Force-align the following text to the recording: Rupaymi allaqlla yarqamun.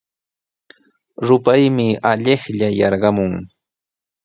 Rupaymi 1.27 1.87
allaqlla 2.11 2.67
yarqamun. 2.79 3.33